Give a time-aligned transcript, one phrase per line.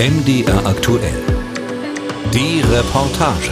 [0.00, 1.22] MDR aktuell.
[2.32, 3.50] Die Reportage.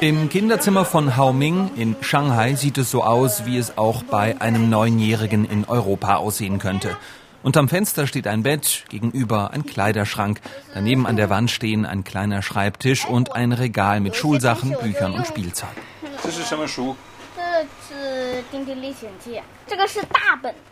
[0.00, 4.40] Im Kinderzimmer von Hao Ming in Shanghai sieht es so aus, wie es auch bei
[4.40, 6.96] einem Neunjährigen in Europa aussehen könnte.
[7.42, 10.40] Unterm Fenster steht ein Bett, gegenüber ein Kleiderschrank.
[10.74, 15.26] Daneben an der Wand stehen ein kleiner Schreibtisch und ein Regal mit Schulsachen, Büchern und
[15.26, 15.74] Spielzeug.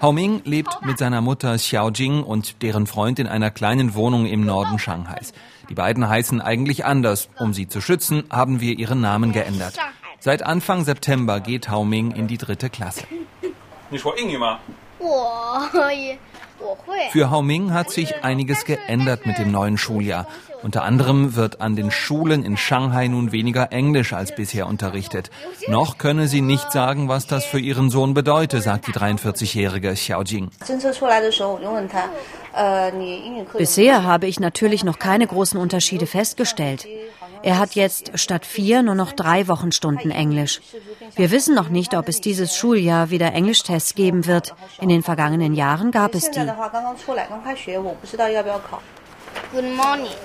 [0.00, 4.26] Hao Ming lebt mit seiner Mutter Xiao Jing und deren Freund in einer kleinen Wohnung
[4.26, 5.32] im Norden Shanghais.
[5.68, 7.28] Die beiden heißen eigentlich anders.
[7.38, 9.74] Um sie zu schützen, haben wir ihren Namen geändert.
[10.20, 13.04] Seit Anfang September geht Hao Ming in die dritte Klasse.
[17.10, 20.26] Für Hao Ming hat sich einiges geändert mit dem neuen Schuljahr.
[20.62, 25.30] Unter anderem wird an den Schulen in Shanghai nun weniger Englisch als bisher unterrichtet.
[25.68, 30.22] Noch könne sie nicht sagen, was das für ihren Sohn bedeute, sagt die 43-jährige Xiao
[30.22, 30.50] Jing.
[33.58, 36.86] Bisher habe ich natürlich noch keine großen Unterschiede festgestellt.
[37.44, 40.62] Er hat jetzt statt vier nur noch drei Wochenstunden Englisch.
[41.14, 44.54] Wir wissen noch nicht, ob es dieses Schuljahr wieder Englischtests geben wird.
[44.80, 46.40] In den vergangenen Jahren gab es die.
[49.52, 50.16] Good morning.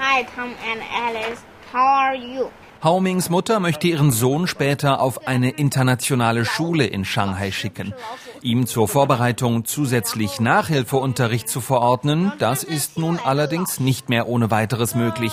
[0.00, 1.40] Hi, Tom and Alice.
[1.72, 2.48] How are you?
[2.80, 7.92] Haumings Mutter möchte ihren Sohn später auf eine internationale Schule in Shanghai schicken.
[8.40, 14.94] Ihm zur Vorbereitung zusätzlich Nachhilfeunterricht zu verordnen, das ist nun allerdings nicht mehr ohne weiteres
[14.94, 15.32] möglich.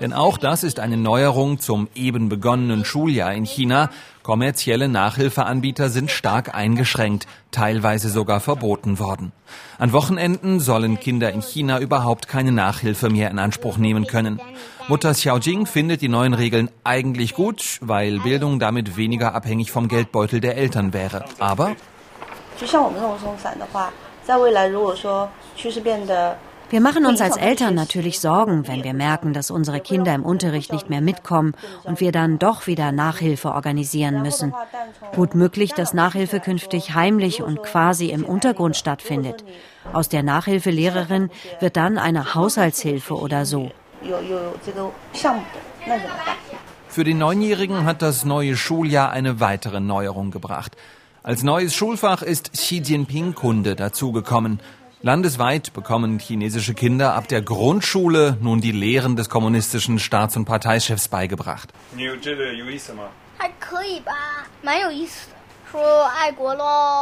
[0.00, 3.90] Denn auch das ist eine Neuerung zum eben begonnenen Schuljahr in China.
[4.26, 9.30] Kommerzielle Nachhilfeanbieter sind stark eingeschränkt, teilweise sogar verboten worden.
[9.78, 14.40] An Wochenenden sollen Kinder in China überhaupt keine Nachhilfe mehr in Anspruch nehmen können.
[14.88, 20.40] Mutter Xiaojing findet die neuen Regeln eigentlich gut, weil Bildung damit weniger abhängig vom Geldbeutel
[20.40, 21.24] der Eltern wäre.
[21.38, 21.76] Aber
[26.68, 30.72] wir machen uns als Eltern natürlich Sorgen, wenn wir merken, dass unsere Kinder im Unterricht
[30.72, 31.54] nicht mehr mitkommen
[31.84, 34.52] und wir dann doch wieder Nachhilfe organisieren müssen.
[35.14, 39.44] Gut möglich, dass Nachhilfe künftig heimlich und quasi im Untergrund stattfindet.
[39.92, 41.30] Aus der Nachhilfelehrerin
[41.60, 43.70] wird dann eine Haushaltshilfe oder so.
[46.88, 50.76] Für den Neunjährigen hat das neue Schuljahr eine weitere Neuerung gebracht.
[51.22, 54.60] Als neues Schulfach ist Xi Jinping Kunde dazugekommen.
[55.06, 61.06] Landesweit bekommen chinesische Kinder ab der Grundschule nun die Lehren des kommunistischen Staats- und Parteichefs
[61.06, 61.72] beigebracht.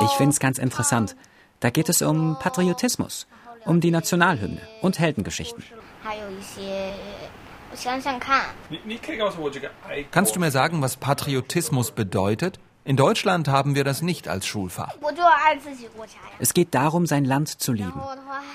[0.02, 1.16] Ich finde es ganz interessant.
[1.60, 3.26] Da geht es um Patriotismus,
[3.64, 5.64] um die Nationalhymne und Heldengeschichten.
[10.10, 12.58] Kannst du mir sagen, was Patriotismus bedeutet?
[12.86, 14.94] In Deutschland haben wir das nicht als Schulfach.
[16.38, 18.00] Es geht darum, sein Land zu lieben.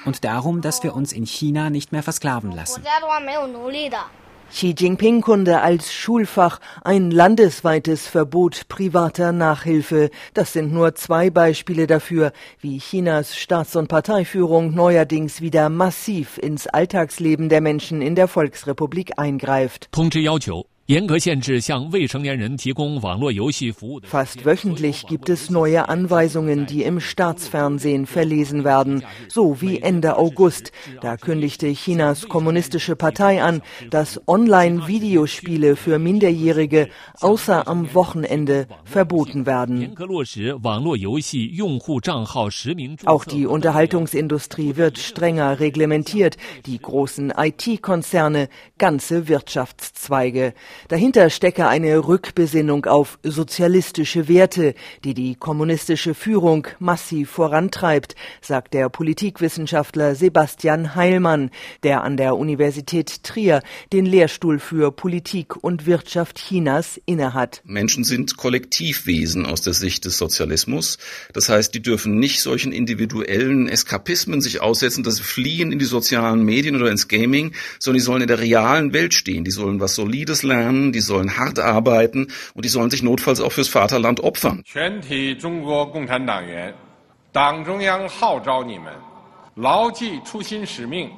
[0.05, 2.83] Und darum, dass wir uns in China nicht mehr versklaven lassen.
[4.51, 10.09] Xi Jinping-Kunde als Schulfach, ein landesweites Verbot privater Nachhilfe.
[10.33, 16.65] Das sind nur zwei Beispiele dafür, wie Chinas Staats- und Parteiführung neuerdings wieder massiv ins
[16.67, 19.89] Alltagsleben der Menschen in der Volksrepublik eingreift.
[24.03, 30.71] Fast wöchentlich gibt es neue Anweisungen, die im Staatsfernsehen verlesen werden, so wie Ende August.
[31.01, 33.61] Da kündigte Chinas kommunistische Partei an,
[33.91, 36.89] dass Online-Videospiele für Minderjährige
[37.19, 39.95] außer am Wochenende verboten werden.
[43.05, 50.55] Auch die Unterhaltungsindustrie wird strenger reglementiert, die großen IT-Konzerne, ganze Wirtschaftszweige.
[50.87, 54.73] Dahinter stecke eine Rückbesinnung auf sozialistische Werte,
[55.03, 61.51] die die kommunistische Führung massiv vorantreibt, sagt der Politikwissenschaftler Sebastian Heilmann,
[61.83, 67.61] der an der Universität Trier den Lehrstuhl für Politik und Wirtschaft Chinas innehat.
[67.65, 70.97] Menschen sind Kollektivwesen aus der Sicht des Sozialismus.
[71.33, 75.85] Das heißt, die dürfen nicht solchen individuellen Eskapismen sich aussetzen, dass sie fliehen in die
[75.85, 79.43] sozialen Medien oder ins Gaming, sondern die sollen in der realen Welt stehen.
[79.43, 83.41] Die sollen was Solides lernen lernen, die sollen hart arbeiten und die sollen sich notfalls
[83.41, 84.63] auch fürs Vaterland opfern.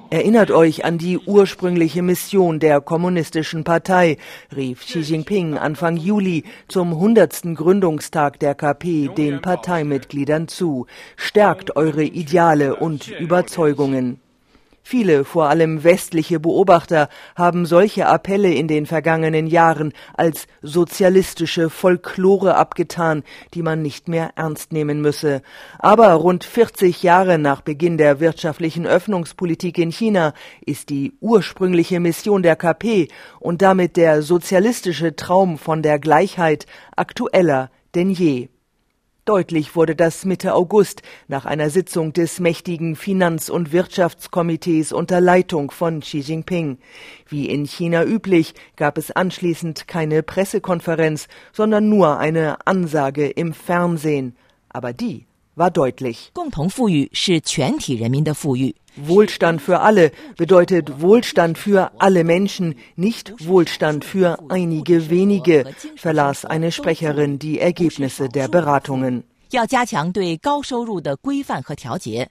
[0.10, 4.18] Erinnert euch an die ursprüngliche Mission der Kommunistischen Partei,
[4.56, 7.56] rief Xi Jinping Anfang Juli zum 100.
[7.56, 10.88] Gründungstag der KP den Parteimitgliedern zu.
[11.18, 14.21] Stärkt eure Ideale und Überzeugungen.
[14.84, 22.56] Viele, vor allem westliche Beobachter, haben solche Appelle in den vergangenen Jahren als sozialistische Folklore
[22.56, 23.24] abgetan,
[23.54, 25.42] die man nicht mehr ernst nehmen müsse.
[25.80, 30.34] Aber rund 40 Jahre nach Beginn der wirtschaftlichen Öffnungspolitik in China
[30.66, 33.08] ist die ursprüngliche Mission der KP
[33.40, 38.50] und damit der sozialistische Traum von der Gleichheit aktueller denn je.
[39.26, 45.70] Deutlich wurde das Mitte August nach einer Sitzung des mächtigen Finanz- und Wirtschaftskomitees unter Leitung
[45.70, 46.80] von Xi Jinping.
[47.28, 54.36] Wie in China üblich gab es anschließend keine Pressekonferenz, sondern nur eine Ansage im Fernsehen.
[54.70, 56.33] Aber die war deutlich.
[58.99, 65.65] Wohlstand für alle bedeutet Wohlstand für alle Menschen, nicht Wohlstand für einige wenige,
[65.97, 69.25] verlas eine Sprecherin die Ergebnisse der Beratungen.
[69.51, 72.29] 要加强对高收入的规范和调节。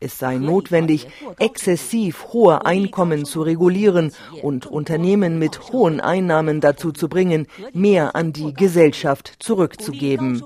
[0.00, 1.06] Es sei notwendig,
[1.38, 4.12] exzessiv hohe Einkommen zu regulieren
[4.42, 10.42] und Unternehmen mit hohen Einnahmen dazu zu bringen, mehr an die Gesellschaft zurückzugeben.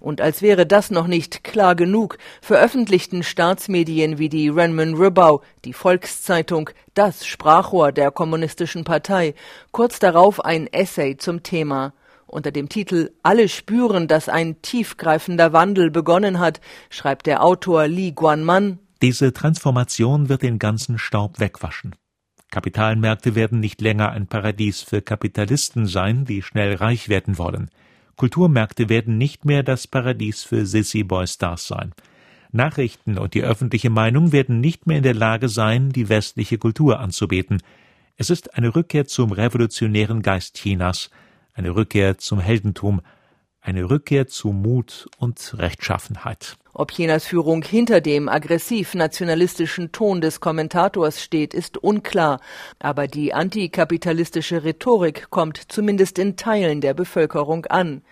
[0.00, 5.72] Und als wäre das noch nicht klar genug, veröffentlichten Staatsmedien wie die Renmin Ribau, die
[5.72, 9.34] Volkszeitung, das Sprachrohr der Kommunistischen Partei,
[9.72, 11.92] kurz darauf ein Essay zum Thema.
[12.28, 16.60] Unter dem Titel Alle spüren, dass ein tiefgreifender Wandel begonnen hat,
[16.90, 21.96] schreibt der Autor Li Guanman Diese Transformation wird den ganzen Staub wegwaschen.
[22.50, 27.70] Kapitalmärkte werden nicht länger ein Paradies für Kapitalisten sein, die schnell reich werden wollen.
[28.16, 31.92] Kulturmärkte werden nicht mehr das Paradies für Sissy Boy Stars sein.
[32.52, 37.00] Nachrichten und die öffentliche Meinung werden nicht mehr in der Lage sein, die westliche Kultur
[37.00, 37.62] anzubeten.
[38.16, 41.10] Es ist eine Rückkehr zum revolutionären Geist Chinas,
[41.58, 43.02] eine Rückkehr zum Heldentum,
[43.60, 46.56] eine Rückkehr zu Mut und Rechtschaffenheit.
[46.72, 52.40] Ob Chinas Führung hinter dem aggressiv-nationalistischen Ton des Kommentators steht, ist unklar.
[52.78, 58.02] Aber die antikapitalistische Rhetorik kommt zumindest in Teilen der Bevölkerung an.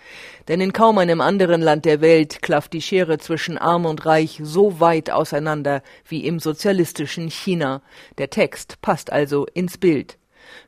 [0.48, 4.40] Denn in kaum einem anderen Land der Welt klafft die Schere zwischen Arm und Reich
[4.42, 7.82] so weit auseinander wie im sozialistischen China.
[8.18, 10.18] Der Text passt also ins Bild.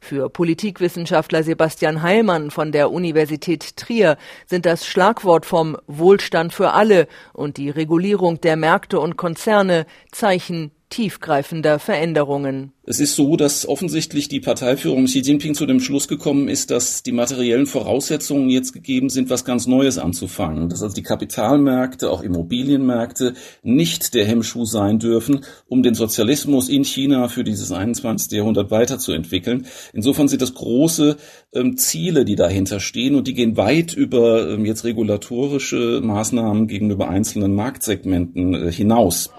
[0.00, 4.16] Für Politikwissenschaftler Sebastian Heilmann von der Universität Trier
[4.46, 10.72] sind das Schlagwort vom Wohlstand für alle und die Regulierung der Märkte und Konzerne Zeichen
[10.88, 12.72] tiefgreifender Veränderungen.
[12.84, 17.02] Es ist so, dass offensichtlich die Parteiführung Xi Jinping zu dem Schluss gekommen ist, dass
[17.02, 20.70] die materiellen Voraussetzungen jetzt gegeben sind, was ganz Neues anzufangen.
[20.70, 26.84] Dass also die Kapitalmärkte, auch Immobilienmärkte, nicht der Hemmschuh sein dürfen, um den Sozialismus in
[26.84, 28.32] China für dieses 21.
[28.32, 29.66] Jahrhundert weiterzuentwickeln.
[29.92, 31.18] Insofern sind das große
[31.52, 37.10] ähm, Ziele, die dahinter stehen und die gehen weit über ähm, jetzt regulatorische Maßnahmen gegenüber
[37.10, 39.30] einzelnen Marktsegmenten äh, hinaus.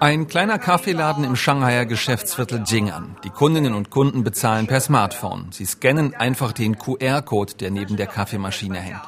[0.00, 3.14] Ein kleiner Kaffeeladen im Shanghaier Geschäftsviertel Jing'an.
[3.22, 5.52] Die Kundinnen und Kunden bezahlen per Smartphone.
[5.52, 9.00] Sie scannen einfach den QR-Code, der neben der Kaffeemaschine hängt.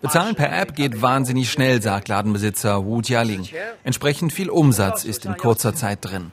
[0.00, 3.48] Bezahlen per App geht wahnsinnig schnell, sagt Ladenbesitzer Wu Jialing.
[3.84, 6.30] Entsprechend viel Umsatz ist in kurzer Zeit drin.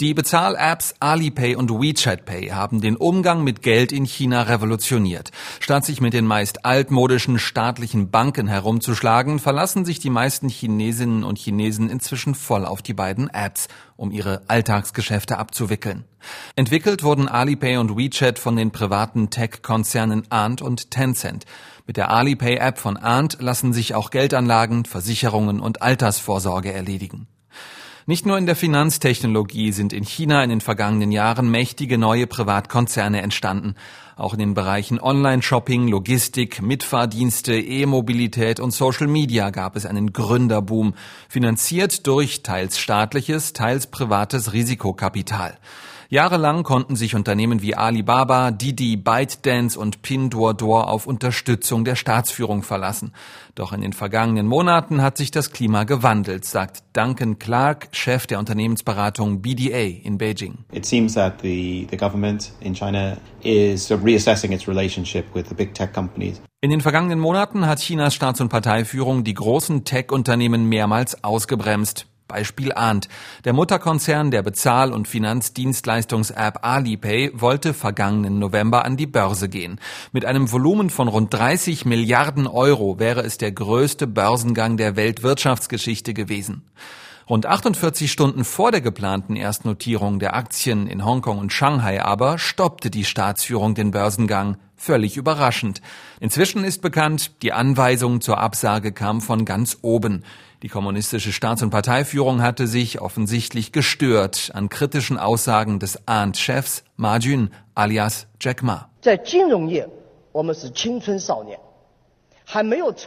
[0.00, 5.30] Die Bezahl-Apps Alipay und WeChat Pay haben den Umgang mit Geld in China revolutioniert.
[5.60, 11.38] Statt sich mit den meist altmodischen staatlichen Banken herumzuschlagen, verlassen sich die meisten Chinesinnen und
[11.38, 13.68] Chinesen inzwischen voll auf die beiden Apps
[13.98, 16.04] um ihre Alltagsgeschäfte abzuwickeln.
[16.56, 21.44] Entwickelt wurden Alipay und WeChat von den privaten Tech-Konzernen Ant und Tencent.
[21.86, 27.26] Mit der Alipay-App von Ant lassen sich auch Geldanlagen, Versicherungen und Altersvorsorge erledigen.
[28.08, 33.20] Nicht nur in der Finanztechnologie sind in China in den vergangenen Jahren mächtige neue Privatkonzerne
[33.20, 33.74] entstanden.
[34.16, 40.94] Auch in den Bereichen Online-Shopping, Logistik, Mitfahrdienste, E-Mobilität und Social Media gab es einen Gründerboom,
[41.28, 45.58] finanziert durch teils staatliches, teils privates Risikokapital.
[46.10, 53.12] Jahrelang konnten sich Unternehmen wie Alibaba, Didi, ByteDance und Pinduoduo auf Unterstützung der Staatsführung verlassen.
[53.54, 58.38] Doch in den vergangenen Monaten hat sich das Klima gewandelt, sagt Duncan Clark, Chef der
[58.38, 60.64] Unternehmensberatung BDA in Beijing.
[60.72, 65.74] It seems that the, the government in China is reassessing its relationship with the big
[65.74, 66.40] tech companies.
[66.62, 72.06] In den vergangenen Monaten hat Chinas Staats- und Parteiführung die großen Tech-Unternehmen mehrmals ausgebremst.
[72.28, 73.08] Beispiel ahnt.
[73.44, 79.80] Der Mutterkonzern der Bezahl- und Finanzdienstleistungs-App Alipay wollte vergangenen November an die Börse gehen.
[80.12, 86.14] Mit einem Volumen von rund 30 Milliarden Euro wäre es der größte Börsengang der Weltwirtschaftsgeschichte
[86.14, 86.62] gewesen.
[87.28, 92.90] Rund 48 Stunden vor der geplanten Erstnotierung der Aktien in Hongkong und Shanghai aber stoppte
[92.90, 94.56] die Staatsführung den Börsengang.
[94.76, 95.82] Völlig überraschend.
[96.20, 100.24] Inzwischen ist bekannt, die Anweisung zur Absage kam von ganz oben.
[100.62, 107.18] Die kommunistische Staats- und Parteiführung hatte sich offensichtlich gestört an kritischen Aussagen des Arndt-Chefs Ma
[107.18, 108.90] Jun alias Jack Ma.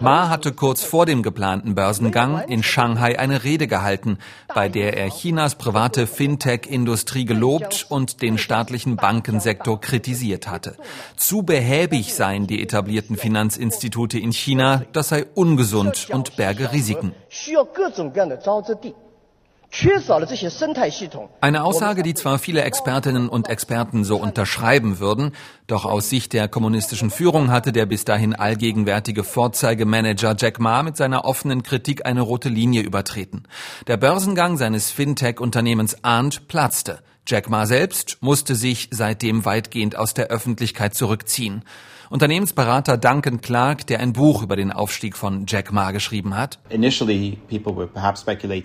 [0.01, 4.19] Ma hatte kurz vor dem geplanten Börsengang in Shanghai eine Rede gehalten,
[4.53, 10.77] bei der er Chinas private Fintech-Industrie gelobt und den staatlichen Bankensektor kritisiert hatte.
[11.15, 17.15] Zu behäbig seien die etablierten Finanzinstitute in China, das sei ungesund und berge Risiken.
[21.39, 25.31] Eine Aussage, die zwar viele Expertinnen und Experten so unterschreiben würden,
[25.67, 30.97] doch aus Sicht der kommunistischen Führung hatte der bis dahin allgegenwärtige Vorzeigemanager Jack Ma mit
[30.97, 33.43] seiner offenen Kritik eine rote Linie übertreten.
[33.87, 36.99] Der Börsengang seines Fintech-Unternehmens Arndt platzte.
[37.25, 41.63] Jack Ma selbst musste sich seitdem weitgehend aus der Öffentlichkeit zurückziehen.
[42.11, 46.59] Unternehmensberater Duncan Clark, der ein Buch über den Aufstieg von Jack Ma geschrieben hat.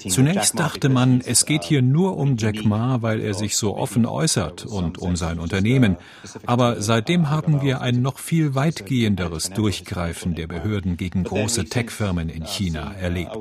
[0.09, 4.05] Zunächst dachte man, es geht hier nur um Jack Ma, weil er sich so offen
[4.05, 5.97] äußert und um sein Unternehmen.
[6.45, 12.47] Aber seitdem haben wir ein noch viel weitgehenderes Durchgreifen der Behörden gegen große Tech-Firmen in
[12.47, 13.39] China erlebt.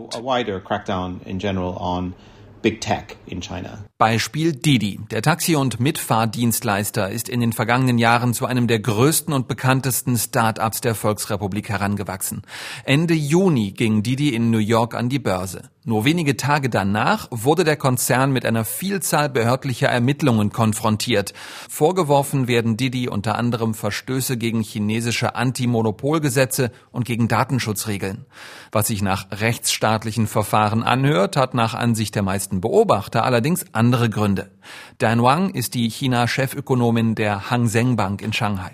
[3.98, 5.00] Beispiel Didi.
[5.10, 10.18] Der Taxi- und Mitfahrdienstleister ist in den vergangenen Jahren zu einem der größten und bekanntesten
[10.18, 12.42] Start-ups der Volksrepublik herangewachsen.
[12.84, 15.70] Ende Juni ging Didi in New York an die Börse.
[15.88, 21.34] Nur wenige Tage danach wurde der Konzern mit einer Vielzahl behördlicher Ermittlungen konfrontiert.
[21.70, 28.26] Vorgeworfen werden Didi unter anderem Verstöße gegen chinesische Antimonopolgesetze und gegen Datenschutzregeln.
[28.72, 34.50] Was sich nach rechtsstaatlichen Verfahren anhört, hat nach Ansicht der meisten Beobachter allerdings andere Gründe.
[34.98, 38.72] Dan Wang ist die China-Chefökonomin der Hang Seng Bank in Shanghai.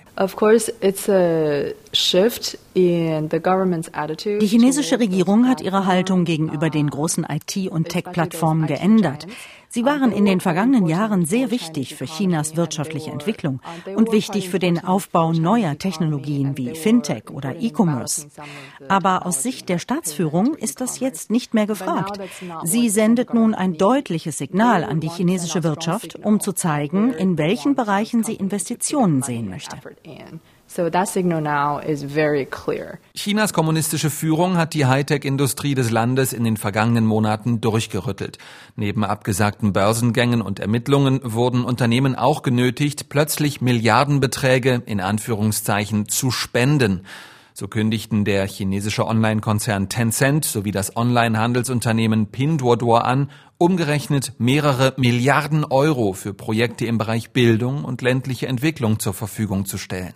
[4.39, 9.27] Die chinesische Regierung hat ihre Haltung gegenüber den großen IT- und Tech-Plattformen geändert.
[9.73, 13.61] Sie waren in den vergangenen Jahren sehr wichtig für Chinas wirtschaftliche Entwicklung
[13.95, 18.27] und wichtig für den Aufbau neuer Technologien wie Fintech oder E-Commerce.
[18.89, 22.19] Aber aus Sicht der Staatsführung ist das jetzt nicht mehr gefragt.
[22.65, 27.73] Sie sendet nun ein deutliches Signal an die chinesische Wirtschaft, um zu zeigen, in welchen
[27.73, 29.77] Bereichen sie Investitionen sehen möchte.
[30.73, 32.99] So that signal now is very clear.
[33.13, 38.37] Chinas kommunistische Führung hat die Hightech-Industrie des Landes in den vergangenen Monaten durchgerüttelt.
[38.77, 47.01] Neben abgesagten Börsengängen und Ermittlungen wurden Unternehmen auch genötigt, plötzlich Milliardenbeträge in Anführungszeichen zu spenden.
[47.53, 56.13] So kündigten der chinesische Online-Konzern Tencent sowie das Online-Handelsunternehmen Pinduoduo an, umgerechnet mehrere Milliarden Euro
[56.13, 60.13] für Projekte im Bereich Bildung und ländliche Entwicklung zur Verfügung zu stellen.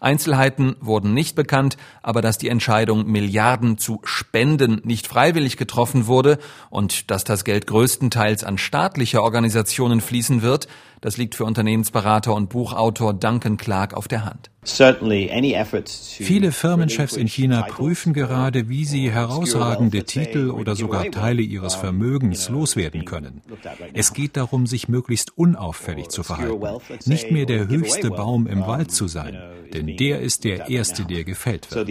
[0.00, 6.38] Einzelheiten wurden nicht bekannt, aber dass die Entscheidung, Milliarden zu spenden, nicht freiwillig getroffen wurde
[6.70, 10.68] und dass das Geld größtenteils an staatliche Organisationen fließen wird,
[11.02, 14.50] das liegt für Unternehmensberater und Buchautor Duncan Clark auf der Hand.
[16.00, 22.48] Viele Firmenchefs in China prüfen gerade, wie sie herausragende Titel oder sogar Teile ihres Vermögens
[22.48, 23.42] loswerden können.
[23.92, 26.62] Es geht darum, sich möglichst unauffällig zu verhalten,
[27.06, 29.36] nicht mehr der höchste Baum im Wald zu sein,
[29.74, 31.88] denn der ist der erste, der gefällt wird.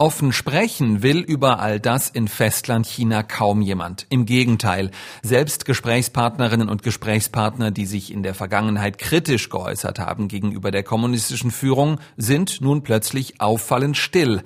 [0.00, 4.06] Offen sprechen will über all das in Festland China kaum jemand.
[4.10, 4.90] Im Gegenteil,
[5.22, 11.50] selbst Gesprächspartnerinnen und Gesprächspartner, die sich in der Vergangenheit kritisch geäußert haben gegenüber der kommunistischen
[11.50, 14.42] Führung, sind nun plötzlich auffallend still.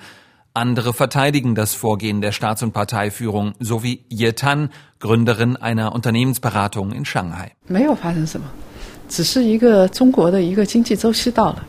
[0.53, 6.93] Andere verteidigen das Vorgehen der Staats- und Parteiführung, so wie Ye Tan, Gründerin einer Unternehmensberatung
[6.93, 7.53] in Shanghai.
[7.69, 8.47] 没有发生什么，
[9.09, 11.65] 只是一个中国的一个经济周期到了。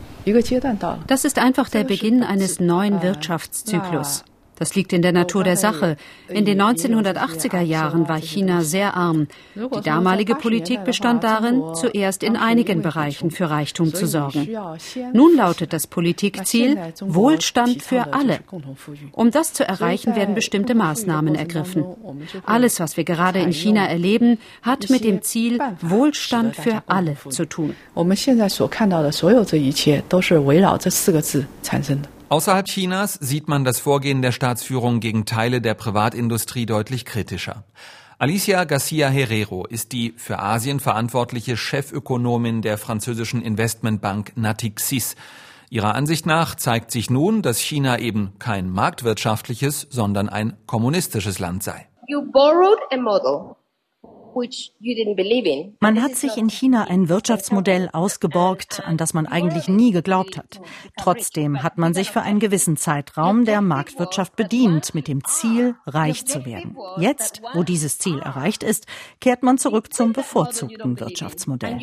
[1.07, 4.23] das ist einfach der Beginn eines neuen Wirtschaftszyklus.
[4.58, 5.96] Das liegt in der Natur der Sache.
[6.28, 9.26] In den 1980er Jahren war China sehr arm.
[9.56, 14.46] Die damalige Politik bestand darin, zuerst in einigen Bereichen für Reichtum zu sorgen.
[15.14, 18.38] Nun lautet das Politikziel Wohlstand für alle.
[19.10, 21.84] Um das zu erreichen, werden bestimmte Maßnahmen ergriffen.
[22.44, 27.46] Alles, was wir gerade in China erleben, hat mit dem Ziel Wohlstand für alle zu
[27.46, 27.74] tun.
[27.94, 32.08] 我们现在所看到的所有这一切，都是围绕这四个字产生的。
[32.29, 37.63] Außerhalb Chinas sieht man das Vorgehen der Staatsführung gegen Teile der Privatindustrie deutlich kritischer.
[38.19, 45.15] Alicia Garcia Herrero ist die für Asien verantwortliche Chefökonomin der französischen Investmentbank Natixis.
[45.69, 51.63] Ihrer Ansicht nach zeigt sich nun, dass China eben kein marktwirtschaftliches, sondern ein kommunistisches Land
[51.63, 51.87] sei.
[52.09, 53.55] You borrowed a model
[55.79, 60.61] man hat sich in China ein Wirtschaftsmodell ausgeborgt, an das man eigentlich nie geglaubt hat.
[60.97, 66.25] Trotzdem hat man sich für einen gewissen Zeitraum der Marktwirtschaft bedient, mit dem Ziel, reich
[66.25, 66.75] zu werden.
[66.99, 68.85] Jetzt, wo dieses Ziel erreicht ist,
[69.19, 71.79] kehrt man zurück zum bevorzugten Wirtschaftsmodell.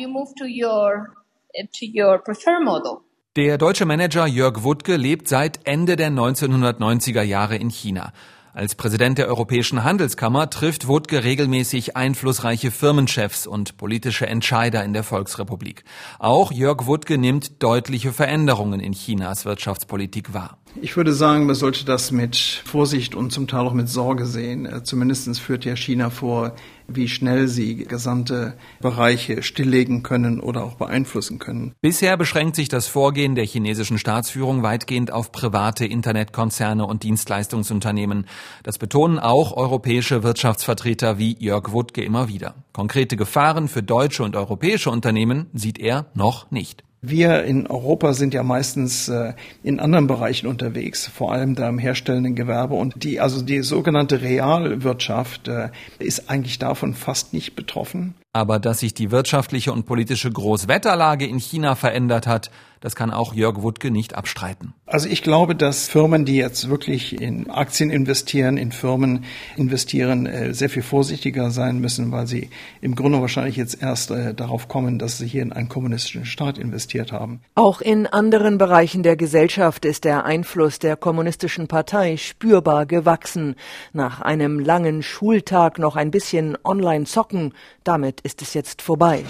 [3.35, 8.13] Der deutsche Manager Jörg Wuttke lebt seit Ende der 1990er Jahre in China.
[8.55, 15.03] Als Präsident der Europäischen Handelskammer trifft Wutke regelmäßig einflussreiche Firmenchefs und politische Entscheider in der
[15.03, 15.83] Volksrepublik.
[16.19, 20.57] Auch Jörg Wutke nimmt deutliche Veränderungen in Chinas Wirtschaftspolitik wahr.
[20.81, 24.65] Ich würde sagen, man sollte das mit Vorsicht und zum Teil auch mit Sorge sehen.
[24.65, 26.53] Äh, Zumindest führt ja China vor,
[26.87, 31.73] wie schnell sie gesamte Bereiche stilllegen können oder auch beeinflussen können.
[31.81, 38.27] Bisher beschränkt sich das Vorgehen der chinesischen Staatsführung weitgehend auf private Internetkonzerne und Dienstleistungsunternehmen.
[38.63, 42.55] Das betonen auch europäische Wirtschaftsvertreter wie Jörg Wuttke immer wieder.
[42.73, 46.84] Konkrete Gefahren für deutsche und europäische Unternehmen sieht er noch nicht.
[47.07, 49.33] Wir in Europa sind ja meistens äh,
[49.63, 54.21] in anderen Bereichen unterwegs, vor allem da im herstellenden Gewerbe und die, also die sogenannte
[54.21, 55.69] Realwirtschaft äh,
[55.99, 58.15] ist eigentlich davon fast nicht betroffen.
[58.35, 62.51] Aber dass sich die wirtschaftliche und politische Großwetterlage in China verändert hat,
[62.81, 64.73] das kann auch Jörg Wuttke nicht abstreiten.
[64.85, 69.23] Also ich glaube, dass Firmen, die jetzt wirklich in Aktien investieren, in Firmen
[69.55, 72.49] investieren, äh, sehr viel vorsichtiger sein müssen, weil sie
[72.81, 76.57] im Grunde wahrscheinlich jetzt erst äh, darauf kommen, dass sie hier in einen kommunistischen Staat
[76.57, 77.39] investiert haben.
[77.55, 83.55] Auch in anderen Bereichen der Gesellschaft ist der Einfluss der kommunistischen Partei spürbar gewachsen.
[83.93, 89.23] Nach einem langen Schultag noch ein bisschen online zocken, damit ist es jetzt vorbei.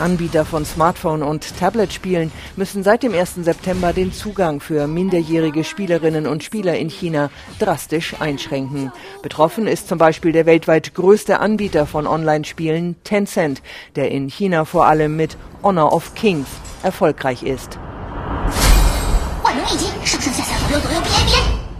[0.00, 3.36] Anbieter von Smartphone- und Tablet-Spielen müssen seit dem 1.
[3.44, 8.90] September den Zugang für minderjährige Spielerinnen und Spieler in China drastisch einschränken.
[9.22, 13.62] Betroffen ist zum Beispiel der weltweit größte Anbieter von Online-Spielen Tencent,
[13.94, 16.48] der in China vor allem mit Honor of Kings
[16.82, 17.78] erfolgreich ist.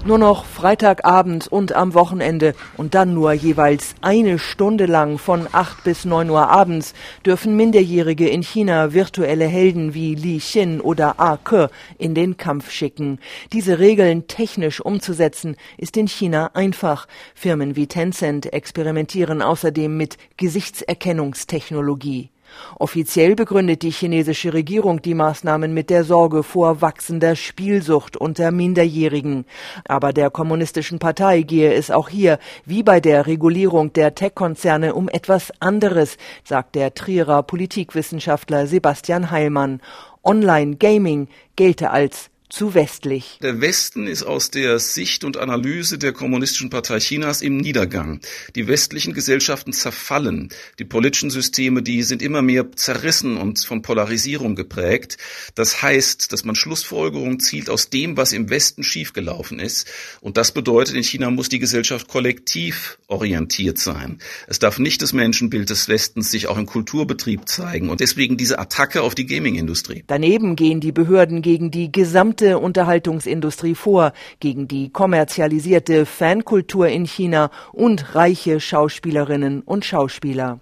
[0.06, 5.82] Nur noch Freitagabend und am Wochenende und dann nur jeweils eine Stunde lang von 8
[5.82, 6.92] bis 9 Uhr abends
[7.24, 12.70] dürfen Minderjährige in China virtuelle Helden wie Li Xin oder A Ke in den Kampf
[12.70, 13.18] schicken.
[13.54, 17.08] Diese Regeln technisch umzusetzen ist in China einfach.
[17.34, 22.33] Firmen wie Tencent experimentieren außerdem mit Gesichtserkennungstechnologie.
[22.78, 29.44] Offiziell begründet die chinesische Regierung die Maßnahmen mit der Sorge vor wachsender Spielsucht unter Minderjährigen.
[29.86, 35.08] Aber der kommunistischen Partei gehe es auch hier, wie bei der Regulierung der Tech-Konzerne, um
[35.08, 39.80] etwas anderes, sagt der Trierer Politikwissenschaftler Sebastian Heilmann.
[40.24, 43.38] Online-Gaming gelte als zu westlich.
[43.42, 48.20] Der Westen ist aus der Sicht und Analyse der Kommunistischen Partei Chinas im Niedergang.
[48.54, 50.50] Die westlichen Gesellschaften zerfallen.
[50.78, 55.18] Die politischen Systeme, die sind immer mehr zerrissen und von Polarisierung geprägt.
[55.56, 59.90] Das heißt, dass man Schlussfolgerungen zielt aus dem, was im Westen schiefgelaufen ist.
[60.20, 64.18] Und das bedeutet, in China muss die Gesellschaft kollektiv orientiert sein.
[64.46, 67.90] Es darf nicht das Menschenbild des Westens sich auch im Kulturbetrieb zeigen.
[67.90, 70.04] Und deswegen diese Attacke auf die Gaming-Industrie.
[70.06, 77.06] Daneben gehen die Behörden gegen die gesamte gesamte Unterhaltungsindustrie vor, gegen die kommerzialisierte Fankultur in
[77.06, 80.58] China und reiche Schauspielerinnen und Schauspieler.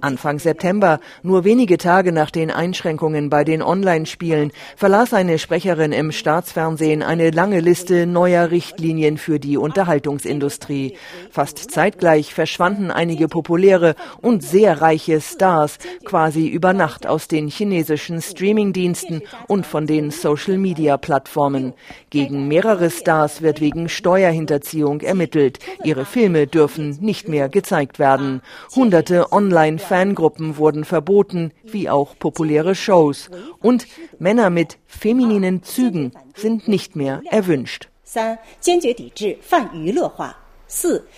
[0.00, 6.12] Anfang September, nur wenige Tage nach den Einschränkungen bei den Online-Spielen, verlas eine Sprecherin im
[6.12, 10.96] Staatsfernsehen eine lange Liste neuer Richtlinien für die Unterhaltungsindustrie.
[11.30, 18.21] Fast zeitgleich verschwanden einige populäre und sehr reiche Stars quasi über Nacht aus den chinesischen
[18.21, 21.73] Streamingdiensten und von den Social-Media-Plattformen.
[22.09, 25.59] Gegen mehrere Stars wird wegen Steuerhinterziehung ermittelt.
[25.83, 28.41] Ihre Filme dürfen nicht mehr gezeigt werden.
[28.75, 33.29] Hunderte Online-Fangruppen wurden verboten, wie auch populäre Shows.
[33.61, 33.87] Und
[34.19, 37.89] Männer mit femininen Zügen sind nicht mehr erwünscht.
[38.03, 40.35] 三，坚决抵制泛娱乐化。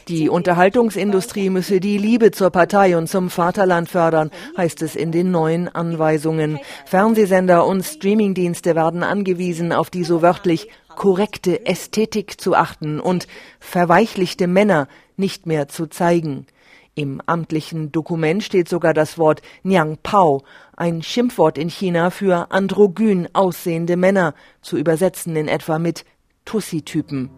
[0.09, 5.31] Die Unterhaltungsindustrie müsse die Liebe zur Partei und zum Vaterland fördern, heißt es in den
[5.31, 6.59] neuen Anweisungen.
[6.85, 13.27] Fernsehsender und Streamingdienste werden angewiesen, auf die so wörtlich korrekte Ästhetik zu achten und
[13.61, 16.47] verweichlichte Männer nicht mehr zu zeigen.
[16.95, 20.45] Im amtlichen Dokument steht sogar das Wort Niang Pao,
[20.77, 26.07] ein Schimpfwort in China für androgyn aussehende Männer, zu übersetzen in etwa mit
[26.47, 27.31] Tussi-Typen.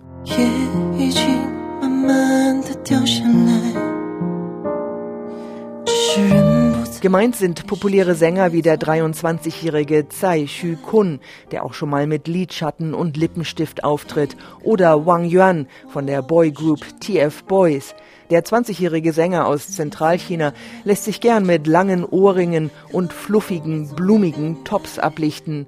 [7.00, 11.20] Gemeint sind populäre Sänger wie der 23-jährige Tsai Xu Kun,
[11.52, 16.80] der auch schon mal mit Lidschatten und Lippenstift auftritt, oder Wang Yuan von der Boygroup
[17.00, 17.94] TF Boys.
[18.30, 20.52] Der 20-jährige Sänger aus Zentralchina
[20.84, 25.66] lässt sich gern mit langen Ohrringen und fluffigen, blumigen Tops ablichten.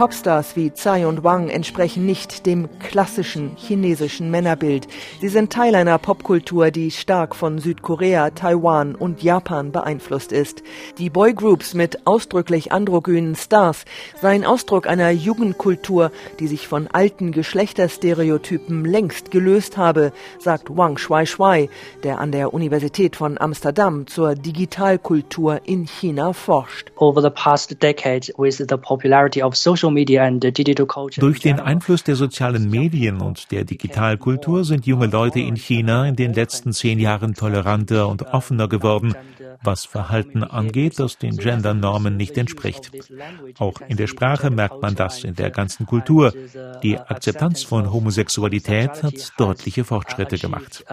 [0.00, 4.88] Popstars wie Tsai und Wang entsprechen nicht dem klassischen chinesischen Männerbild.
[5.20, 10.62] Sie sind Teil einer Popkultur, die stark von Südkorea, Taiwan und Japan beeinflusst ist.
[10.96, 13.84] Die Boygroups mit ausdrücklich androgynen Stars
[14.22, 21.68] seien Ausdruck einer Jugendkultur, die sich von alten Geschlechterstereotypen längst gelöst habe, sagt Wang Shuai-Shuai,
[22.04, 26.90] der an der Universität von Amsterdam zur Digitalkultur in China forscht.
[26.96, 33.20] Over the past decade, with the popularity of social durch den Einfluss der sozialen Medien
[33.20, 38.22] und der Digitalkultur sind junge Leute in China in den letzten zehn Jahren toleranter und
[38.32, 39.14] offener geworden
[39.62, 42.90] was Verhalten angeht, das den Gendernormen nicht entspricht.
[43.58, 46.32] Auch in der Sprache merkt man das in der ganzen Kultur.
[46.82, 50.84] Die Akzeptanz von Homosexualität hat deutliche Fortschritte gemacht.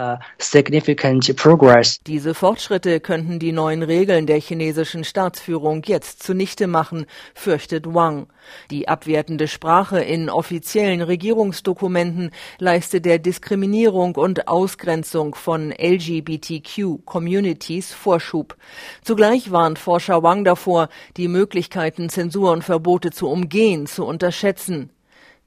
[2.07, 8.27] Diese Fortschritte könnten die neuen Regeln der chinesischen Staatsführung jetzt zunichte machen, fürchtet Wang.
[8.71, 18.55] Die abwertende Sprache in offiziellen Regierungsdokumenten leistet der Diskriminierung und Ausgrenzung von LGBTQ-Communities Vorschub.
[19.03, 24.91] Zugleich warnt Forscher Wang davor, die Möglichkeiten, Zensur und Verbote zu umgehen, zu unterschätzen.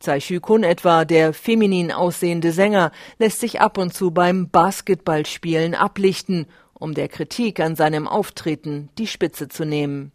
[0.01, 6.47] Tsai Shu-kun etwa, der feminin aussehende Sänger, lässt sich ab und zu beim Basketballspielen ablichten
[6.81, 10.13] um der Kritik an seinem Auftreten die Spitze zu nehmen.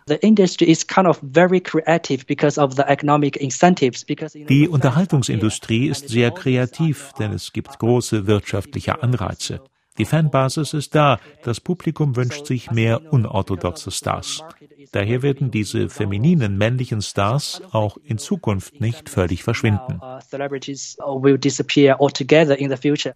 [4.49, 9.61] Die Unterhaltungsindustrie ist sehr kreativ, denn es gibt große wirtschaftliche Anreize.
[9.97, 14.43] Die Fanbasis ist da, das Publikum wünscht sich mehr unorthodoxe Stars.
[14.91, 20.01] Daher werden diese femininen männlichen Stars auch in Zukunft nicht völlig verschwinden.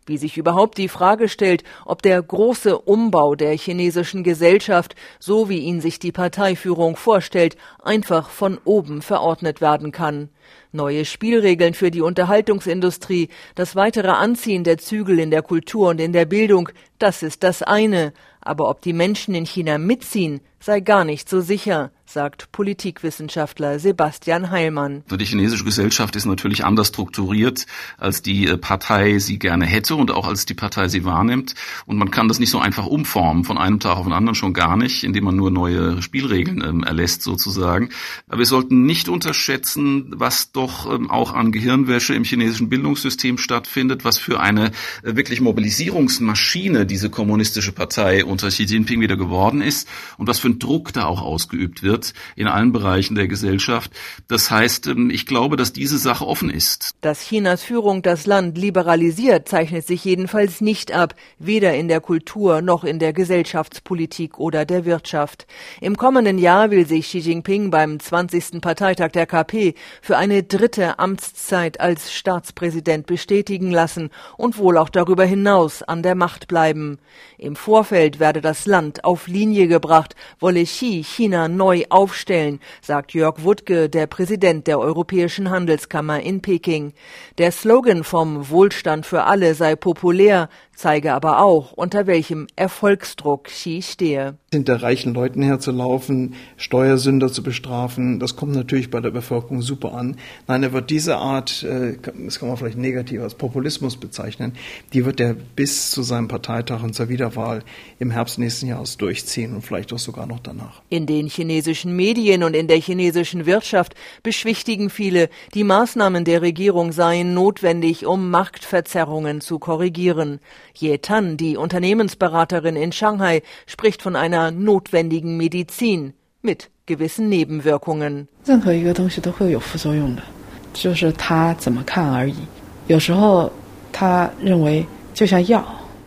[0.06, 5.60] Wie sich überhaupt die Frage stellt, ob der große Umbau der chinesischen Gesellschaft, so wie
[5.60, 10.30] ihn sich die Parteiführung vorstellt, einfach von oben verordnet werden kann.
[10.72, 16.14] Neue Spielregeln für die Unterhaltungsindustrie, das weitere Anziehen der Zügel in der Kultur und in
[16.14, 18.14] der Bildung, das ist das eine.
[18.42, 24.50] Aber ob die Menschen in China mitziehen, sei gar nicht so sicher sagt Politikwissenschaftler Sebastian
[24.50, 25.04] Heilmann.
[25.12, 27.68] Die chinesische Gesellschaft ist natürlich anders strukturiert,
[27.98, 31.54] als die äh, Partei sie gerne hätte und auch als die Partei sie wahrnimmt.
[31.86, 34.54] Und man kann das nicht so einfach umformen, von einem Tag auf den anderen schon
[34.54, 37.90] gar nicht, indem man nur neue Spielregeln ähm, erlässt sozusagen.
[38.28, 44.04] Aber wir sollten nicht unterschätzen, was doch ähm, auch an Gehirnwäsche im chinesischen Bildungssystem stattfindet,
[44.04, 44.72] was für eine
[45.04, 50.49] äh, wirklich Mobilisierungsmaschine diese kommunistische Partei unter Xi Jinping wieder geworden ist und was für
[50.50, 53.92] ein Druck da auch ausgeübt wird wird in allen Bereichen der Gesellschaft.
[54.28, 56.96] Das heißt, ähm, ich glaube, dass diese Sache offen ist.
[57.02, 62.62] Dass Chinas Führung das Land liberalisiert, zeichnet sich jedenfalls nicht ab, weder in der Kultur
[62.62, 65.48] noch in der Gesellschaftspolitik oder der Wirtschaft.
[65.82, 68.62] Im kommenden Jahr will sich Xi Jinping beim 20.
[68.62, 75.26] Parteitag der KP für eine dritte Amtszeit als Staatspräsident bestätigen lassen und wohl auch darüber
[75.26, 77.00] hinaus an der Macht bleiben.
[77.38, 83.44] Im Vorfeld werde das Land auf Linie gebracht, wolle Xi China neu aufstellen, sagt Jörg
[83.44, 86.94] Wuttke, der Präsident der Europäischen Handelskammer in Peking.
[87.38, 90.50] Der Slogan vom Wohlstand für alle sei populär,
[90.80, 94.38] zeige aber auch, unter welchem Erfolgsdruck Xi stehe.
[94.54, 100.16] Hinter reichen Leuten herzulaufen, Steuersünder zu bestrafen, das kommt natürlich bei der Bevölkerung super an.
[100.48, 104.54] Nein, er wird diese Art, äh, das kann man vielleicht negativ als Populismus bezeichnen,
[104.94, 107.62] die wird er bis zu seinem Parteitag und zur Wiederwahl
[108.00, 110.82] im Herbst nächsten Jahres durchziehen und vielleicht auch sogar noch danach.
[110.88, 116.94] In den chinesischen Medien und in der chinesischen Wirtschaft beschwichtigen viele, die Maßnahmen der Regierung
[116.94, 120.40] seien notwendig, um Marktverzerrungen zu korrigieren.
[120.74, 128.30] Ye Tan, die Unternehmensberaterin in Shanghai, spricht von einer notwendigen Medizin mit gewissen Nebenwirkungen.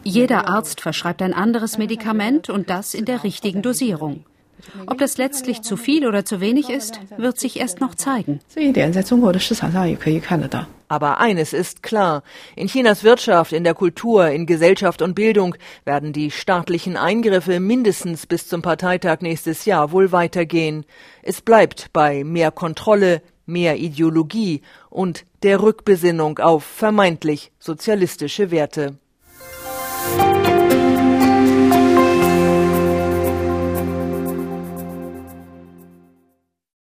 [0.05, 4.25] Jeder Arzt verschreibt ein anderes Medikament und das in der richtigen Dosierung.
[4.87, 8.41] Ob das letztlich zu viel oder zu wenig ist, wird sich erst noch zeigen.
[10.89, 12.23] Aber eines ist klar.
[12.55, 18.27] In Chinas Wirtschaft, in der Kultur, in Gesellschaft und Bildung werden die staatlichen Eingriffe mindestens
[18.27, 20.85] bis zum Parteitag nächstes Jahr wohl weitergehen.
[21.23, 28.99] Es bleibt bei mehr Kontrolle, mehr Ideologie und der Rückbesinnung auf vermeintlich sozialistische Werte.